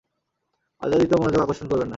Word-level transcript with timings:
অযাচিত 0.81 1.11
মনোযোগ 1.13 1.41
আকর্ষণ 1.41 1.67
করবেন 1.67 1.83
না। 1.83 1.89